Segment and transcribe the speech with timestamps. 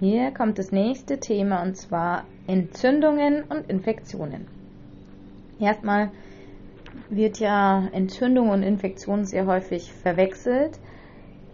[0.00, 4.46] Hier kommt das nächste Thema und zwar Entzündungen und Infektionen.
[5.58, 6.10] Erstmal
[7.10, 10.78] wird ja Entzündung und Infektion sehr häufig verwechselt.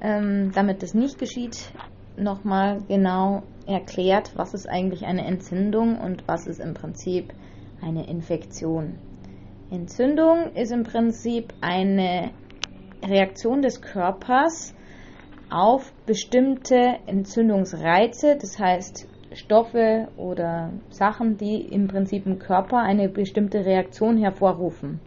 [0.01, 1.73] Ähm, damit das nicht geschieht,
[2.17, 7.33] nochmal genau erklärt, was ist eigentlich eine Entzündung und was ist im Prinzip
[7.83, 8.95] eine Infektion.
[9.73, 12.31] Entzündung ist im Prinzip eine
[13.05, 14.73] Reaktion des Körpers
[15.51, 23.65] auf bestimmte Entzündungsreize, das heißt Stoffe oder Sachen, die im Prinzip im Körper eine bestimmte
[23.65, 25.01] Reaktion hervorrufen.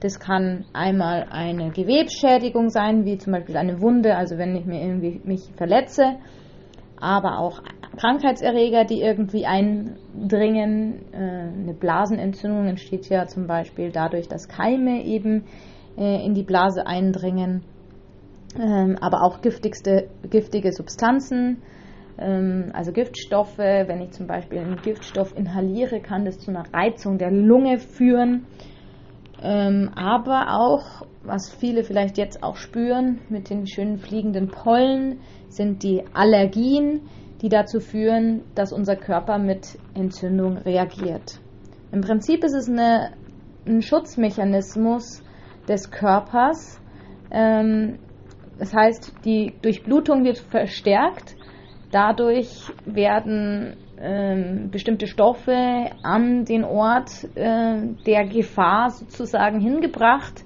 [0.00, 4.80] Das kann einmal eine Gewebsschädigung sein, wie zum Beispiel eine Wunde, also wenn ich mir
[4.80, 6.16] irgendwie mich verletze,
[6.98, 7.62] aber auch
[7.96, 11.02] Krankheitserreger, die irgendwie eindringen.
[11.12, 15.44] Äh, eine Blasenentzündung entsteht ja zum Beispiel dadurch, dass Keime eben
[15.98, 17.62] äh, in die Blase eindringen,
[18.58, 21.62] ähm, aber auch giftigste, giftige Substanzen,
[22.18, 23.58] ähm, also Giftstoffe.
[23.58, 28.46] Wenn ich zum Beispiel einen Giftstoff inhaliere, kann das zu einer Reizung der Lunge führen.
[29.42, 35.82] Ähm, aber auch, was viele vielleicht jetzt auch spüren mit den schönen fliegenden Pollen, sind
[35.82, 37.02] die Allergien,
[37.40, 41.40] die dazu führen, dass unser Körper mit Entzündung reagiert.
[41.90, 43.12] Im Prinzip ist es eine,
[43.66, 45.22] ein Schutzmechanismus
[45.66, 46.80] des Körpers.
[47.30, 47.98] Ähm,
[48.60, 51.34] das heißt, die Durchblutung wird verstärkt.
[51.90, 60.44] Dadurch werden ähm, bestimmte Stoffe an den Ort äh, der Gefahr sozusagen hingebracht.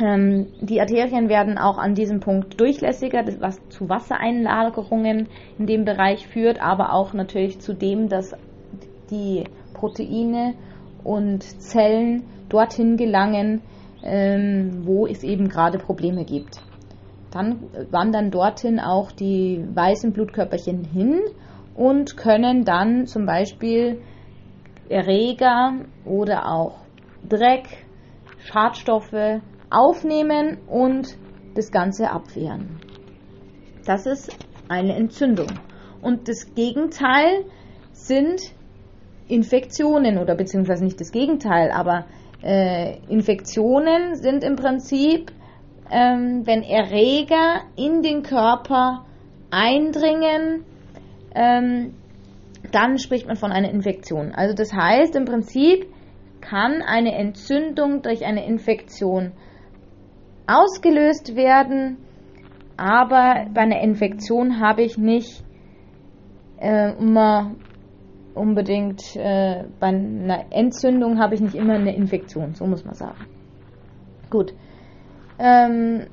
[0.00, 6.28] Ähm, die Arterien werden auch an diesem Punkt durchlässiger, was zu Wassereinlagerungen in dem Bereich
[6.28, 8.32] führt, aber auch natürlich zu dem, dass
[9.10, 9.42] die
[9.74, 10.54] Proteine
[11.02, 13.60] und Zellen dorthin gelangen,
[14.04, 16.60] ähm, wo es eben gerade Probleme gibt.
[17.32, 21.20] Dann wandern dorthin auch die weißen Blutkörperchen hin
[21.74, 24.02] und können dann zum Beispiel
[24.88, 25.72] Erreger
[26.04, 26.80] oder auch
[27.26, 27.86] Dreck,
[28.38, 29.40] Schadstoffe
[29.70, 31.16] aufnehmen und
[31.54, 32.80] das Ganze abwehren.
[33.86, 34.36] Das ist
[34.68, 35.48] eine Entzündung.
[36.02, 37.44] Und das Gegenteil
[37.92, 38.40] sind
[39.28, 42.04] Infektionen oder beziehungsweise nicht das Gegenteil, aber
[42.42, 45.32] äh, Infektionen sind im Prinzip,
[45.90, 49.04] ähm, wenn Erreger in den Körper
[49.50, 50.64] eindringen,
[51.34, 51.94] ähm,
[52.70, 54.32] dann spricht man von einer Infektion.
[54.34, 55.86] Also das heißt im Prinzip
[56.40, 59.32] kann eine Entzündung durch eine Infektion
[60.46, 61.98] ausgelöst werden,
[62.76, 65.44] aber bei einer Infektion habe ich nicht
[66.58, 67.54] äh, immer
[68.34, 73.26] unbedingt, äh, bei einer Entzündung habe ich nicht immer eine Infektion, so muss man sagen.
[74.30, 74.54] Gut.
[75.42, 76.06] Ähm,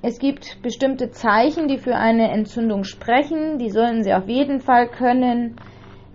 [0.00, 3.58] es gibt bestimmte Zeichen, die für eine Entzündung sprechen.
[3.58, 5.56] Die sollen Sie auf jeden Fall können.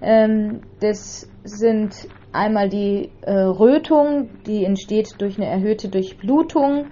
[0.02, 6.88] Ähm, das sind einmal die äh, Rötung, die entsteht durch eine erhöhte Durchblutung.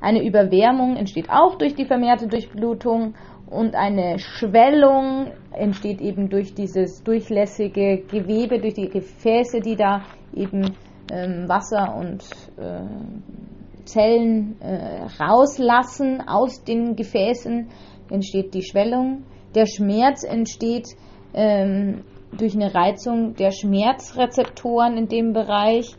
[0.00, 3.14] Eine Überwärmung entsteht auch durch die vermehrte Durchblutung.
[3.48, 10.02] Und eine Schwellung entsteht eben durch dieses durchlässige Gewebe, durch die Gefäße, die da
[10.34, 10.76] eben
[11.12, 12.22] ähm, Wasser und
[12.58, 13.49] äh,
[13.90, 17.68] Zellen äh, rauslassen aus den Gefäßen,
[18.10, 19.24] entsteht die Schwellung.
[19.54, 20.86] Der Schmerz entsteht
[21.34, 22.04] ähm,
[22.36, 25.96] durch eine Reizung der Schmerzrezeptoren in dem Bereich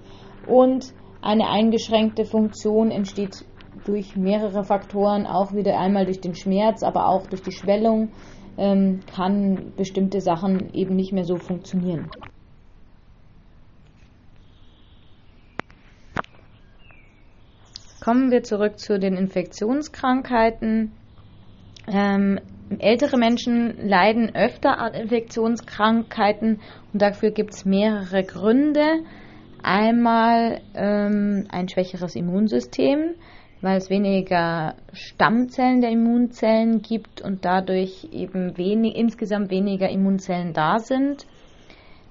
[0.47, 3.45] und eine eingeschränkte Funktion entsteht
[3.85, 8.09] durch mehrere Faktoren, auch wieder einmal durch den Schmerz, aber auch durch die Schwellung,
[8.57, 12.09] ähm, kann bestimmte Sachen eben nicht mehr so funktionieren.
[18.03, 20.91] Kommen wir zurück zu den Infektionskrankheiten.
[21.87, 22.39] Ähm,
[22.79, 26.61] ältere Menschen leiden öfter an Infektionskrankheiten
[26.93, 29.03] und dafür gibt es mehrere Gründe.
[29.61, 33.13] Einmal ähm, ein schwächeres Immunsystem,
[33.61, 40.79] weil es weniger Stammzellen der Immunzellen gibt und dadurch eben wenig, insgesamt weniger Immunzellen da
[40.79, 41.27] sind.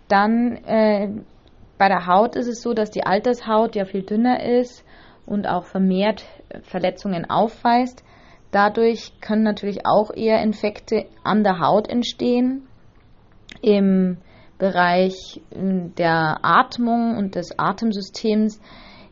[0.07, 1.09] Dann äh,
[1.79, 4.85] bei der Haut ist es so, dass die Altershaut ja viel dünner ist
[5.31, 6.25] und auch vermehrt
[6.63, 8.05] Verletzungen aufweist.
[8.51, 12.67] Dadurch können natürlich auch eher Infekte an der Haut entstehen.
[13.63, 14.19] Im
[14.59, 18.61] Bereich äh, der Atmung und des Atemsystems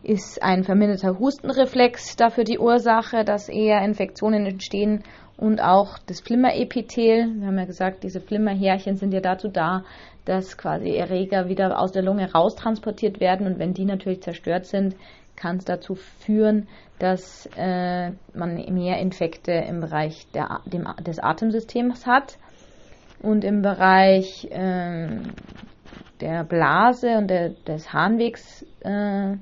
[0.02, 5.04] ist ein verminderter Hustenreflex dafür die Ursache, dass eher Infektionen entstehen
[5.36, 7.32] und auch das Flimmerepithel.
[7.38, 9.84] Wir haben ja gesagt, diese Flimmerhärchen sind ja dazu da,
[10.28, 14.94] dass quasi Erreger wieder aus der Lunge raustransportiert werden und wenn die natürlich zerstört sind,
[15.36, 22.06] kann es dazu führen, dass äh, man mehr Infekte im Bereich der, dem, des Atemsystems
[22.06, 22.36] hat.
[23.22, 25.08] Und im Bereich äh,
[26.20, 29.36] der Blase und der, des Harnwegs, äh, äh,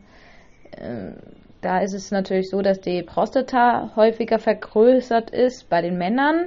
[1.63, 6.47] da ist es natürlich so, dass die Prostata häufiger vergrößert ist bei den Männern.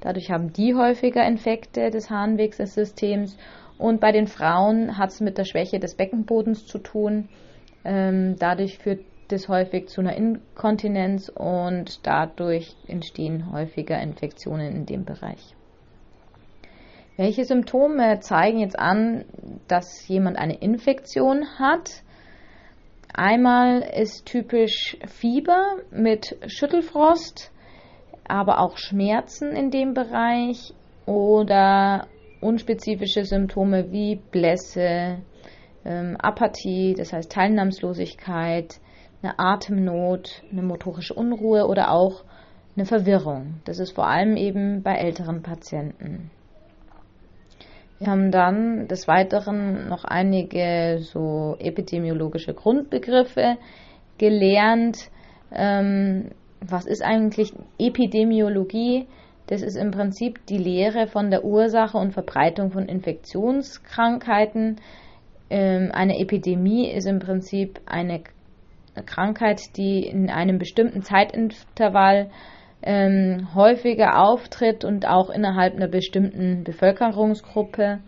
[0.00, 3.36] Dadurch haben die häufiger Infekte des Harnwegssystems.
[3.78, 7.28] Und bei den Frauen hat es mit der Schwäche des Beckenbodens zu tun.
[7.84, 15.04] Ähm, dadurch führt das häufig zu einer Inkontinenz und dadurch entstehen häufiger Infektionen in dem
[15.04, 15.54] Bereich.
[17.16, 19.24] Welche Symptome zeigen jetzt an,
[19.66, 22.02] dass jemand eine Infektion hat?
[23.12, 27.52] Einmal ist typisch Fieber mit Schüttelfrost,
[28.26, 30.72] aber auch Schmerzen in dem Bereich
[31.06, 32.06] oder
[32.40, 35.18] unspezifische Symptome wie Blässe,
[35.84, 38.80] ähm, Apathie, das heißt Teilnahmslosigkeit,
[39.22, 42.24] eine Atemnot, eine motorische Unruhe oder auch
[42.76, 43.60] eine Verwirrung.
[43.64, 46.30] Das ist vor allem eben bei älteren Patienten.
[47.98, 53.56] Wir haben dann des Weiteren noch einige so epidemiologische Grundbegriffe
[54.18, 55.10] gelernt.
[55.52, 56.30] Ähm,
[56.60, 59.08] was ist eigentlich Epidemiologie?
[59.48, 64.76] Das ist im Prinzip die Lehre von der Ursache und Verbreitung von Infektionskrankheiten.
[65.48, 68.22] Ähm, eine Epidemie ist im Prinzip eine
[69.06, 72.30] Krankheit, die in einem bestimmten Zeitintervall
[72.82, 78.00] ähm, häufiger auftritt und auch innerhalb einer bestimmten Bevölkerungsgruppe.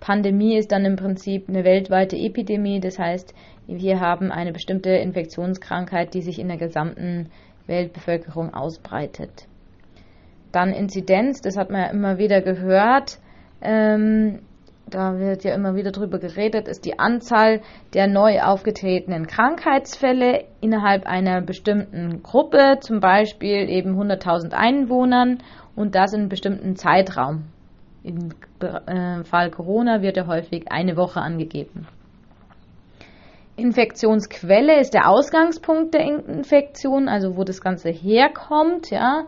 [0.00, 3.34] Pandemie ist dann im Prinzip eine weltweite Epidemie, das heißt,
[3.66, 7.28] wir haben eine bestimmte Infektionskrankheit, die sich in der gesamten
[7.66, 9.46] Weltbevölkerung ausbreitet.
[10.52, 13.18] Dann Inzidenz, das hat man ja immer wieder gehört.
[13.60, 14.40] Ähm,
[14.90, 17.60] da wird ja immer wieder drüber geredet, ist die Anzahl
[17.94, 25.38] der neu aufgetretenen Krankheitsfälle innerhalb einer bestimmten Gruppe, zum Beispiel eben 100.000 Einwohnern
[25.76, 27.44] und das in einem bestimmten Zeitraum.
[28.02, 28.30] Im
[28.60, 31.86] äh, Fall Corona wird ja häufig eine Woche angegeben.
[33.56, 39.26] Infektionsquelle ist der Ausgangspunkt der Infektion, also wo das Ganze herkommt, ja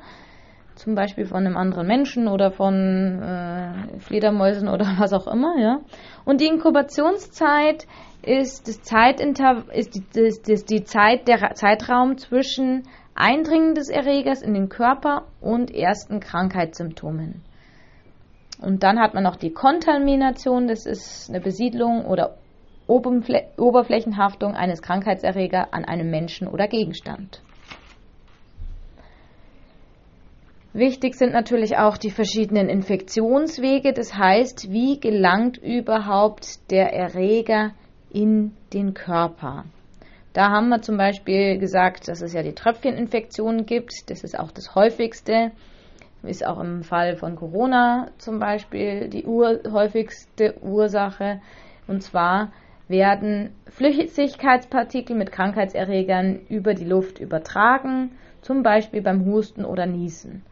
[0.80, 5.80] zum Beispiel von einem anderen Menschen oder von äh, Fledermäusen oder was auch immer, ja.
[6.24, 7.86] Und die Inkubationszeit
[8.22, 12.84] ist das Zeitinter ist die, das, das die Zeit der Zeitraum zwischen
[13.14, 17.42] Eindringen des Erregers in den Körper und ersten Krankheitssymptomen.
[18.62, 22.36] Und dann hat man noch die Kontamination, das ist eine Besiedlung oder
[22.86, 27.42] Oberflächenhaftung eines Krankheitserregers an einem Menschen oder Gegenstand.
[30.72, 37.72] Wichtig sind natürlich auch die verschiedenen Infektionswege, das heißt, wie gelangt überhaupt der Erreger
[38.08, 39.64] in den Körper.
[40.32, 44.52] Da haben wir zum Beispiel gesagt, dass es ja die Tröpfcheninfektionen gibt, das ist auch
[44.52, 45.50] das häufigste,
[46.22, 51.40] ist auch im Fall von Corona zum Beispiel die ur häufigste Ursache.
[51.88, 52.52] Und zwar
[52.87, 60.44] werden Flüssigkeitspartikel mit Krankheitserregern über die Luft übertragen, zum Beispiel beim Husten oder Niesen.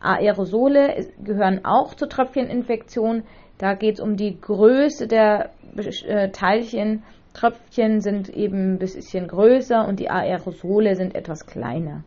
[0.00, 3.24] Aerosole gehören auch zur Tröpfcheninfektion.
[3.58, 7.02] Da geht es um die Größe der äh, Teilchen.
[7.34, 12.04] Tröpfchen sind eben ein bisschen größer und die Aerosole sind etwas kleiner.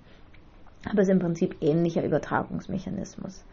[0.90, 3.46] Aber es ist im Prinzip ähnlicher Übertragungsmechanismus.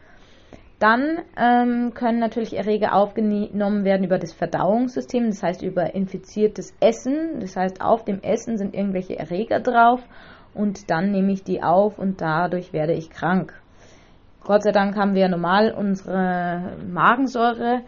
[0.80, 7.38] Dann ähm, können natürlich Erreger aufgenommen werden über das Verdauungssystem, das heißt über infiziertes Essen.
[7.40, 10.00] Das heißt, auf dem Essen sind irgendwelche Erreger drauf
[10.54, 13.52] und dann nehme ich die auf und dadurch werde ich krank.
[14.42, 17.82] Gott sei Dank haben wir normal unsere Magensäure,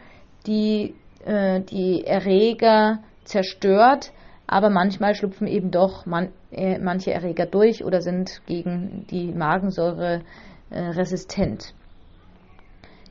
[0.46, 0.94] die
[1.24, 4.12] äh, die Erreger zerstört,
[4.46, 10.22] aber manchmal schlupfen eben doch man, äh, manche Erreger durch oder sind gegen die Magensäure
[10.70, 11.74] äh, resistent.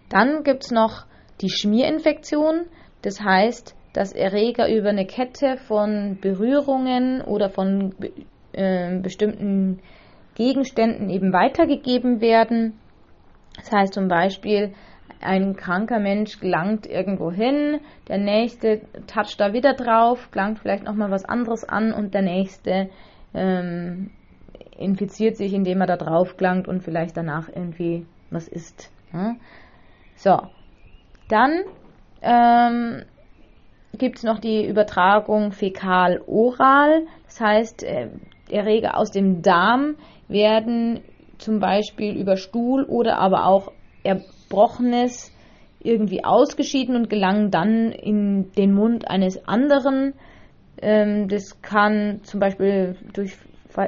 [0.10, 1.06] Dann gibt es noch
[1.42, 2.66] die Schmierinfektion,
[3.02, 7.96] das heißt, dass Erreger über eine Kette von Berührungen oder von
[8.54, 9.80] äh, bestimmten
[10.36, 12.74] Gegenständen eben weitergegeben werden
[13.62, 14.74] das heißt zum Beispiel,
[15.22, 21.12] ein kranker Mensch gelangt irgendwo hin, der nächste toucht da wieder drauf, gelangt vielleicht nochmal
[21.12, 22.90] was anderes an und der nächste
[23.34, 24.12] ähm,
[24.78, 28.92] infiziert sich, indem er da drauf gelangt und vielleicht danach irgendwie was isst.
[29.14, 29.36] Ja?
[30.16, 30.40] So,
[31.30, 31.62] dann
[32.22, 33.04] ähm,
[33.98, 38.10] gibt es noch die Übertragung fäkal-oral, das heißt, äh,
[38.50, 39.96] Erreger aus dem Darm
[40.28, 41.02] werden
[41.42, 43.72] zum Beispiel über Stuhl oder aber auch
[44.04, 45.32] Erbrochenes
[45.80, 50.14] irgendwie ausgeschieden und gelangen dann in den Mund eines anderen.
[50.82, 53.36] Ähm, das kann zum Beispiel durch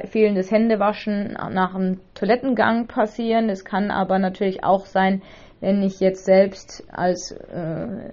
[0.06, 3.48] fehlendes Händewaschen nach dem Toilettengang passieren.
[3.48, 5.22] Es kann aber natürlich auch sein,
[5.60, 8.10] wenn ich jetzt selbst als äh,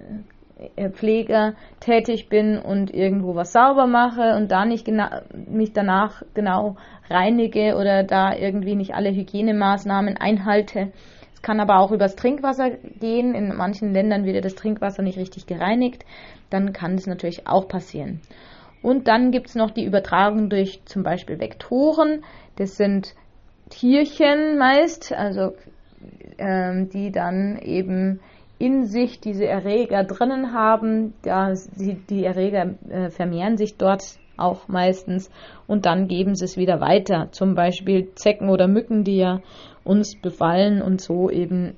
[0.92, 4.88] Pfleger tätig bin und irgendwo was sauber mache und da nicht
[5.48, 6.76] mich danach genau
[7.10, 10.92] reinige oder da irgendwie nicht alle Hygienemaßnahmen einhalte.
[11.34, 13.34] Es kann aber auch übers Trinkwasser gehen.
[13.34, 16.04] In manchen Ländern wird das Trinkwasser nicht richtig gereinigt.
[16.50, 18.20] Dann kann das natürlich auch passieren.
[18.82, 22.24] Und dann gibt es noch die Übertragung durch zum Beispiel Vektoren.
[22.56, 23.14] Das sind
[23.70, 25.54] Tierchen meist, also
[26.38, 28.20] ähm, die dann eben
[28.62, 31.14] in sich diese Erreger drinnen haben.
[31.24, 34.04] Ja, die, Erreger äh, vermehren sich dort
[34.36, 35.32] auch meistens
[35.66, 37.26] und dann geben sie es wieder weiter.
[37.32, 39.40] Zum Beispiel Zecken oder Mücken, die ja
[39.82, 41.74] uns befallen und so eben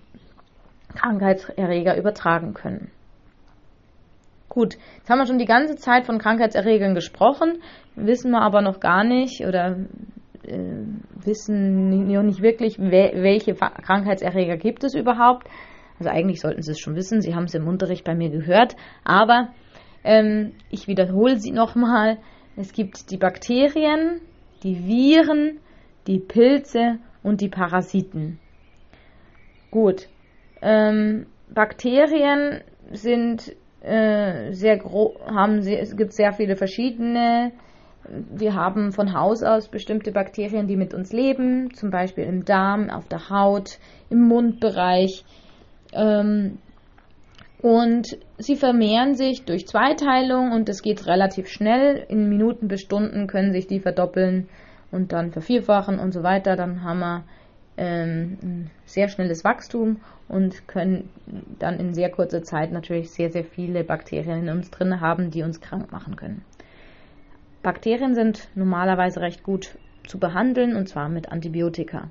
[0.95, 2.91] Krankheitserreger übertragen können.
[4.51, 7.63] Gut, jetzt haben wir schon die ganze Zeit von Krankheitserregern gesprochen,
[7.97, 9.79] wissen wir aber noch gar nicht oder
[10.47, 10.59] äh,
[11.25, 15.49] wissen noch nicht wirklich, welche Krankheitserreger gibt es überhaupt.
[15.99, 18.77] Also eigentlich sollten Sie es schon wissen, Sie haben es im Unterricht bei mir gehört,
[19.05, 19.49] aber
[20.05, 22.19] ähm, ich wiederhole sie nochmal.
[22.57, 24.21] Es gibt die Bakterien,
[24.63, 25.59] die Viren,
[26.07, 28.39] die Pilze und die Parasiten.
[29.71, 30.09] Gut,
[30.63, 32.61] ähm, Bakterien
[32.93, 37.53] sind äh, sehr groß, haben sie, es gibt sehr viele verschiedene.
[38.31, 42.91] Wir haben von Haus aus bestimmte Bakterien, die mit uns leben, zum Beispiel im Darm,
[42.91, 43.79] auf der Haut,
[44.11, 45.25] im Mundbereich.
[45.95, 46.59] Ähm,
[47.63, 52.05] und sie vermehren sich durch Zweiteilung und das geht relativ schnell.
[52.09, 54.49] In Minuten bis Stunden können sich die verdoppeln
[54.91, 56.57] und dann vervierfachen und so weiter.
[56.57, 57.25] Dann haben wir
[57.79, 61.09] ähm, ein sehr schnelles Wachstum und können
[61.59, 65.43] dann in sehr kurzer Zeit natürlich sehr, sehr viele Bakterien in uns drin haben, die
[65.43, 66.45] uns krank machen können.
[67.63, 72.09] Bakterien sind normalerweise recht gut zu behandeln und zwar mit Antibiotika.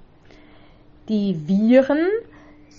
[1.10, 2.08] Die Viren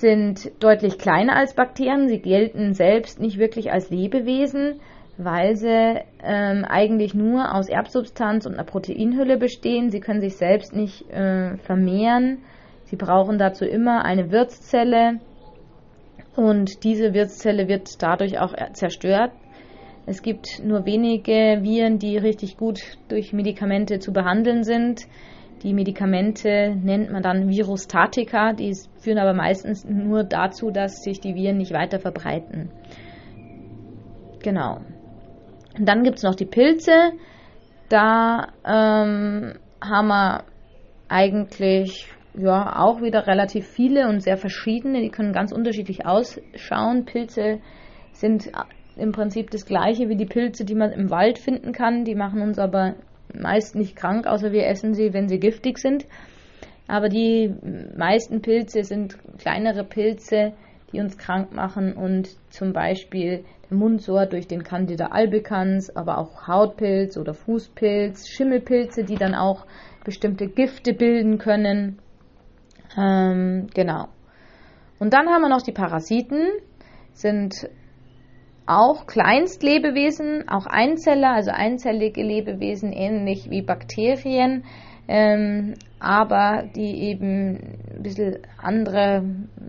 [0.00, 2.08] sind deutlich kleiner als Bakterien.
[2.08, 4.80] Sie gelten selbst nicht wirklich als Lebewesen,
[5.16, 9.90] weil sie ähm, eigentlich nur aus Erbsubstanz und einer Proteinhülle bestehen.
[9.90, 12.38] Sie können sich selbst nicht äh, vermehren
[12.94, 15.18] Sie brauchen dazu immer eine Wirtszelle
[16.36, 19.32] und diese Wirtszelle wird dadurch auch zerstört.
[20.06, 25.08] Es gibt nur wenige Viren, die richtig gut durch Medikamente zu behandeln sind.
[25.64, 31.34] Die Medikamente nennt man dann Virostatika, die führen aber meistens nur dazu, dass sich die
[31.34, 32.70] Viren nicht weiter verbreiten.
[34.42, 34.80] Genau.
[35.78, 37.12] Und dann gibt es noch die Pilze.
[37.88, 40.44] Da ähm, haben wir
[41.08, 45.00] eigentlich ja, auch wieder relativ viele und sehr verschiedene.
[45.00, 47.06] Die können ganz unterschiedlich ausschauen.
[47.06, 47.60] Pilze
[48.12, 48.52] sind
[48.96, 52.04] im Prinzip das gleiche wie die Pilze, die man im Wald finden kann.
[52.04, 52.96] Die machen uns aber
[53.38, 56.06] meist nicht krank, außer wir essen sie, wenn sie giftig sind.
[56.86, 57.54] Aber die
[57.96, 60.52] meisten Pilze sind kleinere Pilze,
[60.92, 66.46] die uns krank machen und zum Beispiel der Mundsor durch den Candida albicans, aber auch
[66.46, 69.66] Hautpilz oder Fußpilz, Schimmelpilze, die dann auch
[70.04, 71.98] bestimmte Gifte bilden können.
[72.96, 74.08] Ähm, genau.
[74.98, 76.48] Und dann haben wir noch die Parasiten,
[77.12, 77.68] sind
[78.66, 84.64] auch Kleinstlebewesen, auch Einzeller, also einzellige Lebewesen, ähnlich wie Bakterien,
[85.06, 89.22] ähm, aber die eben ein bisschen andere,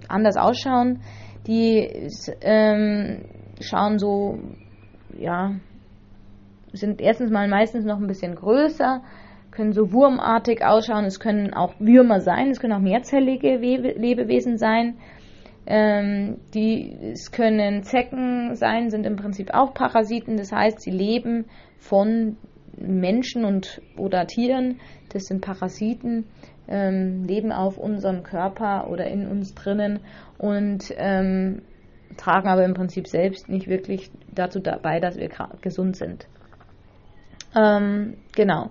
[0.07, 1.01] anders ausschauen.
[1.47, 2.09] Die
[2.41, 3.25] ähm,
[3.59, 4.39] schauen so,
[5.17, 5.55] ja,
[6.71, 9.01] sind erstens mal meistens noch ein bisschen größer,
[9.51, 14.95] können so wurmartig ausschauen, es können auch Würmer sein, es können auch mehrzellige Lebewesen sein.
[15.67, 21.45] Ähm, die, es können Zecken sein, sind im Prinzip auch Parasiten, das heißt, sie leben
[21.79, 22.37] von
[22.77, 24.79] Menschen und oder Tieren,
[25.09, 26.25] das sind Parasiten,
[26.67, 30.01] ähm, leben auf unserem Körper oder in uns drinnen
[30.37, 31.61] und ähm,
[32.17, 35.29] tragen aber im Prinzip selbst nicht wirklich dazu dabei, dass wir
[35.61, 36.27] gesund sind.
[37.55, 38.69] Ähm, genau.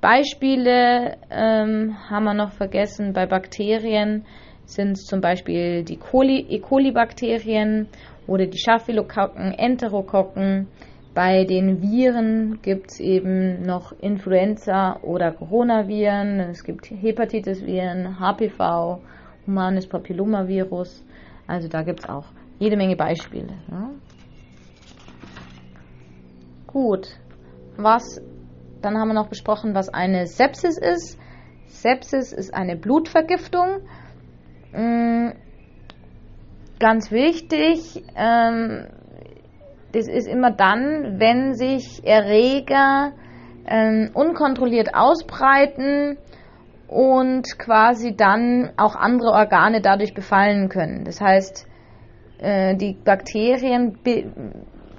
[0.00, 3.12] Beispiele ähm, haben wir noch vergessen.
[3.12, 4.24] Bei Bakterien
[4.68, 6.58] sind es zum Beispiel die Coli, E.
[6.60, 7.88] coli-Bakterien
[8.26, 10.68] oder die Staphylokokken, Enterokokken.
[11.14, 16.38] Bei den Viren gibt es eben noch Influenza oder Coronaviren.
[16.40, 19.00] Es gibt Hepatitis-Viren, HPV,
[19.46, 21.02] Humanes Papillomavirus.
[21.46, 22.26] Also da gibt es auch
[22.58, 23.54] jede Menge Beispiele.
[23.70, 23.90] Ja.
[26.66, 27.08] Gut,
[27.78, 28.20] was
[28.82, 31.18] dann haben wir noch besprochen, was eine Sepsis ist.
[31.66, 33.80] Sepsis ist eine Blutvergiftung.
[34.72, 35.30] Mm,
[36.78, 38.86] ganz wichtig, ähm,
[39.92, 43.12] das ist immer dann, wenn sich Erreger
[43.66, 46.18] ähm, unkontrolliert ausbreiten
[46.88, 51.04] und quasi dann auch andere Organe dadurch befallen können.
[51.04, 51.66] Das heißt,
[52.38, 53.98] äh, die Bakterien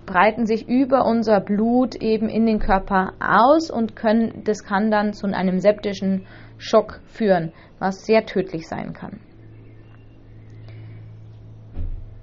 [0.06, 5.14] breiten sich über unser Blut eben in den Körper aus und können, das kann dann
[5.14, 6.26] zu einem septischen
[6.58, 9.20] Schock führen, was sehr tödlich sein kann.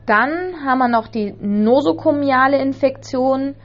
[0.06, 3.56] Dann haben wir noch die nosokomiale Infektion.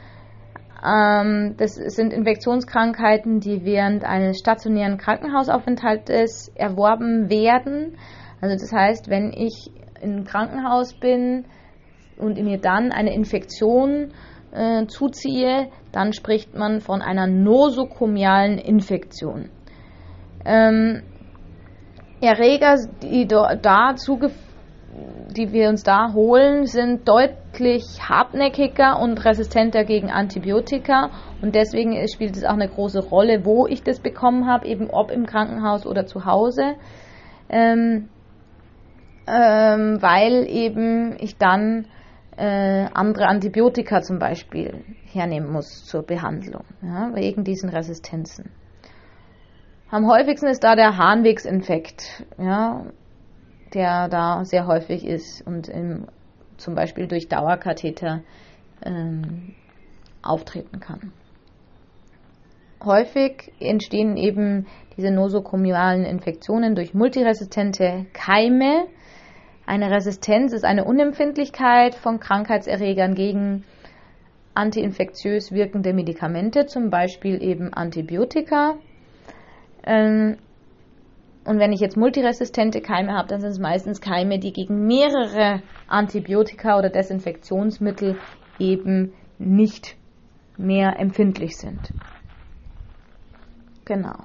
[0.84, 7.98] Ähm, das sind Infektionskrankheiten, die während eines stationären Krankenhausaufenthaltes erworben werden.
[8.42, 9.70] Also das heißt, wenn ich
[10.02, 11.46] im Krankenhaus bin
[12.18, 14.12] und mir dann eine Infektion
[14.52, 19.52] äh, zuziehe, dann spricht man von einer nosokomialen Infektion.
[20.44, 21.04] Ähm,
[22.20, 24.51] Erreger, die da zugeführt
[25.36, 31.10] die wir uns da holen, sind deutlich hartnäckiger und resistenter gegen Antibiotika.
[31.42, 35.12] Und deswegen spielt es auch eine große Rolle, wo ich das bekommen habe, eben ob
[35.12, 36.76] im Krankenhaus oder zu Hause.
[37.50, 38.10] Ähm,
[39.28, 41.86] ähm, weil eben ich dann
[42.38, 48.52] äh, andere Antibiotika zum Beispiel hernehmen muss zur Behandlung, ja, wegen diesen Resistenzen.
[49.90, 52.26] Am häufigsten ist da der Harnwegsinfekt.
[52.38, 52.86] Ja,
[53.74, 56.08] der da sehr häufig ist und im,
[56.58, 58.22] zum Beispiel durch Dauerkatheter
[58.84, 59.54] ähm,
[60.22, 61.12] auftreten kann.
[62.84, 64.66] Häufig entstehen eben
[64.98, 68.88] diese nosokomialen Infektionen durch multiresistente Keime.
[69.68, 73.64] Eine Resistenz ist eine Unempfindlichkeit von Krankheitserregern gegen
[74.54, 78.76] antiinfektiös wirkende Medikamente, zum Beispiel eben Antibiotika.
[79.86, 80.38] Ähm,
[81.46, 85.62] und wenn ich jetzt multiresistente Keime habe, dann sind es meistens Keime, die gegen mehrere
[85.88, 88.20] Antibiotika oder Desinfektionsmittel
[88.60, 89.98] eben nicht
[90.58, 91.94] mehr empfindlich sind.
[93.86, 94.24] Genau.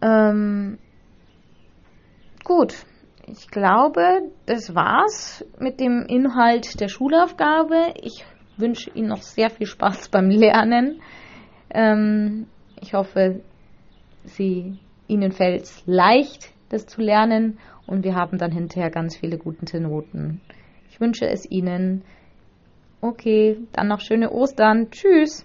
[0.00, 0.78] Ähm,
[2.44, 2.74] gut,
[3.26, 7.94] ich glaube, das war's mit dem Inhalt der Schulaufgabe.
[8.00, 8.24] Ich
[8.56, 11.00] wünsche Ihnen noch sehr viel Spaß beim Lernen.
[11.70, 12.46] Ähm,
[12.80, 13.40] ich hoffe,
[14.24, 19.38] Sie ihnen fällt es leicht, das zu lernen und wir haben dann hinterher ganz viele
[19.38, 20.40] gute Noten.
[20.90, 22.02] Ich wünsche es Ihnen.
[23.00, 24.90] Okay, dann noch schöne Ostern.
[24.90, 25.44] Tschüss.